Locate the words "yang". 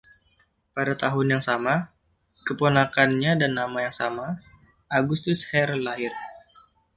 1.37-1.43, 3.85-3.93